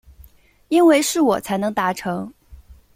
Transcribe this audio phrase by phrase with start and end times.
[0.69, 2.33] 因为是我才能达成